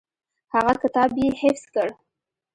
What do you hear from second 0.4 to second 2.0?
هغه کتاب یې حفظ کړ.